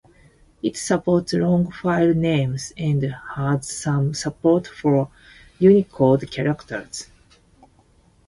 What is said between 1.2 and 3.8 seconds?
long file names and has